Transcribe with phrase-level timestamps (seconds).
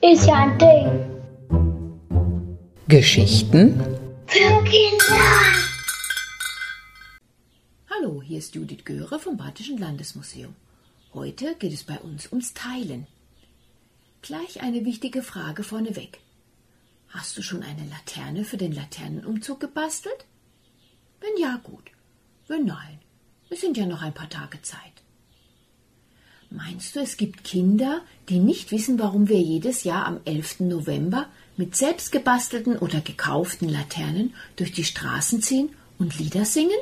[0.00, 0.88] Ist ja ein Ding.
[2.86, 3.80] Geschichten
[4.26, 5.18] Für Kinder.
[7.90, 10.54] Hallo, hier ist Judith Göre vom Badischen Landesmuseum.
[11.14, 13.08] Heute geht es bei uns ums Teilen.
[14.22, 16.20] Gleich eine wichtige Frage vorneweg.
[17.08, 20.26] Hast du schon eine Laterne für den Laternenumzug gebastelt?
[21.20, 21.90] Wenn ja, gut.
[22.46, 23.00] Wenn nein,
[23.50, 24.80] es sind ja noch ein paar Tage Zeit.
[26.50, 30.60] Meinst du, es gibt Kinder, die nicht wissen, warum wir jedes Jahr am 11.
[30.60, 31.26] November
[31.58, 36.78] mit selbstgebastelten oder gekauften Laternen durch die Straßen ziehen und Lieder singen?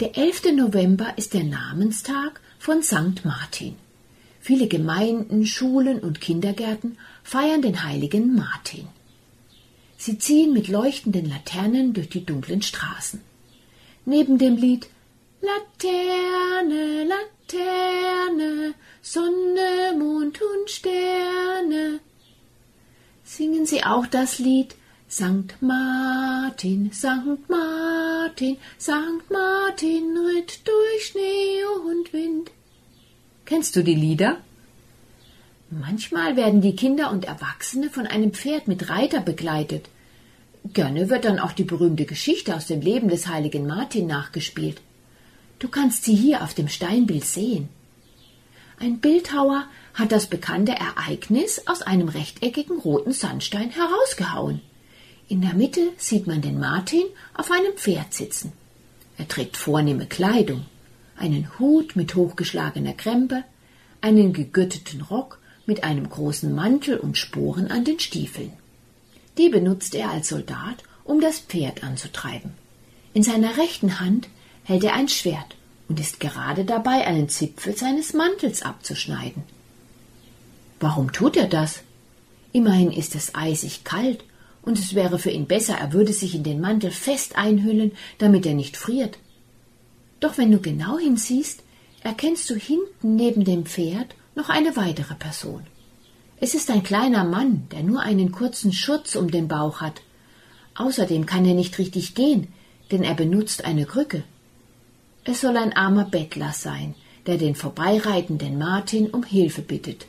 [0.00, 0.52] Der 11.
[0.54, 3.24] November ist der Namenstag von St.
[3.24, 3.76] Martin.
[4.40, 8.88] Viele Gemeinden, Schulen und Kindergärten feiern den heiligen Martin.
[9.96, 13.22] Sie ziehen mit leuchtenden Laternen durch die dunklen Straßen.
[14.04, 14.88] Neben dem Lied
[15.40, 22.00] Laterne, Laterne, Sonne, Mond und Sterne
[23.24, 24.76] singen sie auch das Lied
[25.08, 32.50] Sankt Martin, Sankt Martin, Sankt Martin ritt durch Schnee und Wind.
[33.44, 34.38] Kennst du die Lieder?
[35.70, 39.88] Manchmal werden die Kinder und Erwachsene von einem Pferd mit Reiter begleitet.
[40.72, 44.80] Gerne wird dann auch die berühmte Geschichte aus dem Leben des heiligen Martin nachgespielt.
[45.64, 47.70] Du kannst sie hier auf dem Steinbild sehen.
[48.78, 54.60] Ein Bildhauer hat das bekannte Ereignis aus einem rechteckigen roten Sandstein herausgehauen.
[55.26, 58.52] In der Mitte sieht man den Martin auf einem Pferd sitzen.
[59.16, 60.66] Er trägt vornehme Kleidung,
[61.16, 63.42] einen Hut mit hochgeschlagener Krempe,
[64.02, 68.52] einen gegürteten Rock mit einem großen Mantel und Sporen an den Stiefeln.
[69.38, 72.52] Die benutzt er als Soldat, um das Pferd anzutreiben.
[73.14, 74.28] In seiner rechten Hand
[74.64, 75.56] hält er ein Schwert
[75.88, 79.42] und ist gerade dabei, einen Zipfel seines Mantels abzuschneiden.
[80.80, 81.80] Warum tut er das?
[82.52, 84.24] Immerhin ist es eisig kalt,
[84.62, 88.46] und es wäre für ihn besser, er würde sich in den Mantel fest einhüllen, damit
[88.46, 89.18] er nicht friert.
[90.20, 91.62] Doch wenn du genau hinsiehst,
[92.02, 95.66] erkennst du hinten neben dem Pferd noch eine weitere Person.
[96.40, 100.00] Es ist ein kleiner Mann, der nur einen kurzen Schutz um den Bauch hat.
[100.74, 102.48] Außerdem kann er nicht richtig gehen,
[102.90, 104.24] denn er benutzt eine Krücke.
[105.26, 106.94] Es soll ein armer Bettler sein,
[107.26, 110.06] der den vorbeireitenden Martin um Hilfe bittet.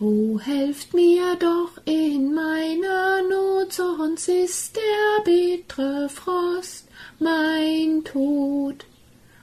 [0.00, 6.86] O helft mir doch in meiner Not, sonst ist der bittere Frost
[7.18, 8.86] mein Tod,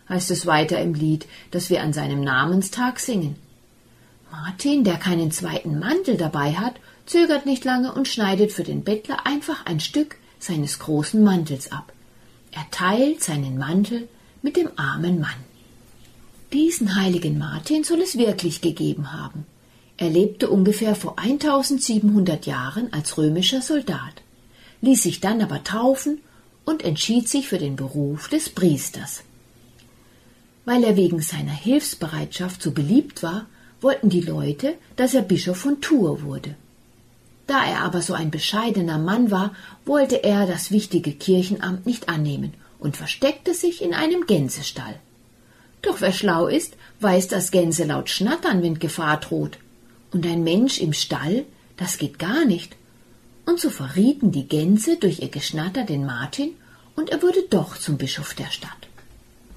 [0.08, 3.36] heißt es weiter im Lied, das wir an seinem Namenstag singen.
[4.31, 6.75] Martin, der keinen zweiten Mantel dabei hat,
[7.06, 11.92] zögert nicht lange und schneidet für den Bettler einfach ein Stück seines großen Mantels ab.
[12.52, 14.08] Er teilt seinen Mantel
[14.41, 15.52] mit dem armen Mann.
[16.53, 19.46] Diesen heiligen Martin soll es wirklich gegeben haben.
[19.97, 24.22] Er lebte ungefähr vor 1700 Jahren als römischer Soldat,
[24.81, 26.19] ließ sich dann aber taufen
[26.66, 29.24] und entschied sich für den Beruf des Priesters.
[30.66, 33.46] Weil er wegen seiner Hilfsbereitschaft so beliebt war,
[33.80, 36.56] wollten die Leute, dass er Bischof von Tours wurde.
[37.47, 42.53] Da er aber so ein bescheidener Mann war, wollte er das wichtige Kirchenamt nicht annehmen
[42.81, 45.00] und versteckte sich in einem Gänsestall.
[45.81, 49.58] Doch wer schlau ist, weiß, dass Gänse laut schnattern, wenn Gefahr droht,
[50.12, 51.46] und ein Mensch im Stall,
[51.78, 52.75] das geht gar nicht.
[53.46, 56.52] Und so verrieten die Gänse durch ihr Geschnatter den Martin,
[56.96, 58.88] und er wurde doch zum Bischof der Stadt.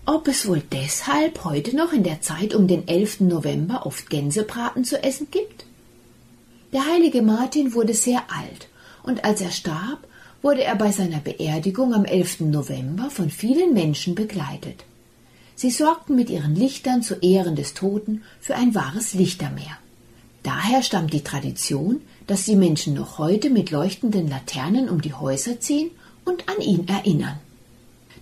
[0.07, 3.21] Ob es wohl deshalb heute noch in der Zeit um den 11.
[3.21, 5.65] November oft Gänsebraten zu essen gibt?
[6.73, 8.69] Der heilige Martin wurde sehr alt,
[9.03, 10.07] und als er starb,
[10.45, 12.41] wurde er bei seiner Beerdigung am 11.
[12.41, 14.85] November von vielen Menschen begleitet.
[15.57, 19.79] Sie sorgten mit ihren Lichtern zu Ehren des Toten für ein wahres Lichtermeer.
[20.43, 25.61] Daher stammt die Tradition, dass die Menschen noch heute mit leuchtenden Laternen um die Häuser
[25.61, 25.91] ziehen
[26.27, 27.39] und an ihn erinnern.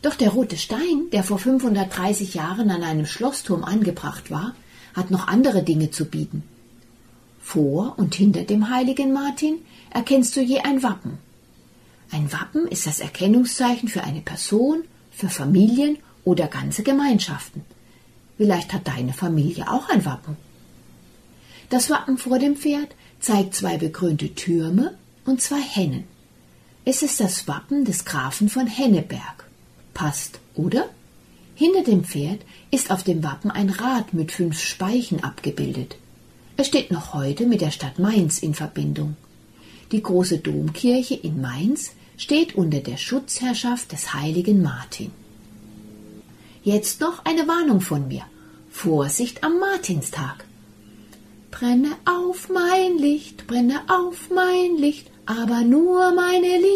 [0.01, 4.55] Doch der rote Stein, der vor 530 Jahren an einem Schlossturm angebracht war,
[4.95, 6.45] hat noch andere Dinge zu bieten.
[7.41, 9.57] Vor und hinter dem heiligen Martin
[9.91, 11.19] erkennst du je ein Wappen.
[12.13, 17.63] Ein Wappen ist das Erkennungszeichen für eine Person, für Familien oder ganze Gemeinschaften.
[18.37, 20.37] Vielleicht hat deine Familie auch ein Wappen.
[21.71, 24.95] Das Wappen vor dem Pferd zeigt zwei bekrönte Türme
[25.25, 26.05] und zwei Hennen.
[26.85, 29.49] Es ist das Wappen des Grafen von Henneberg.
[29.95, 30.91] Passt, oder?
[31.55, 35.97] Hinter dem Pferd ist auf dem Wappen ein Rad mit fünf Speichen abgebildet.
[36.59, 39.17] Es steht noch heute mit der Stadt Mainz in Verbindung.
[39.93, 45.11] Die große Domkirche in Mainz steht unter der Schutzherrschaft des heiligen Martin.
[46.63, 48.25] Jetzt noch eine Warnung von mir.
[48.71, 50.45] Vorsicht am Martinstag.
[51.51, 56.72] Brenne auf mein Licht, brenne auf mein Licht, aber nur meine liebe.